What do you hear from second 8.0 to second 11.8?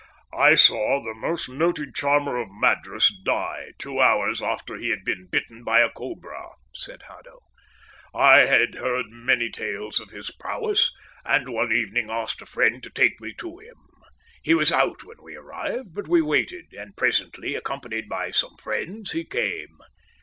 I had heard many tales of his prowess, and one